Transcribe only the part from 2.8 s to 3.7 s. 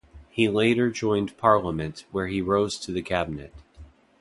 the cabinet.